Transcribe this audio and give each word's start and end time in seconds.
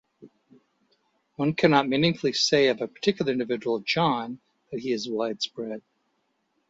One 1.35 1.53
cannot 1.53 1.87
meaningfully 1.87 2.33
say 2.33 2.69
of 2.69 2.81
a 2.81 2.87
particular 2.87 3.31
individual 3.31 3.81
John 3.81 4.39
that 4.71 4.79
he 4.79 4.93
is 4.93 5.07
widespread. 5.07 5.83